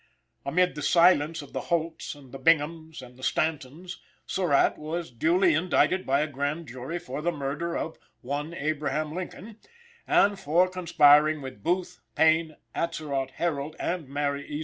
[0.47, 5.53] Amid the silence of the Holts and the Binghams and the Stantons, Surratt was duly
[5.53, 9.59] indicted by a grand jury for the murder of "one Abraham Lincoln,"
[10.07, 14.59] and for conspiring with Booth, Payne, Atzerodt, Herold and Mary E.